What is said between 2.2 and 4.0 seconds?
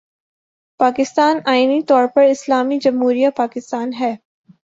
'اسلامی جمہوریہ پاکستان‘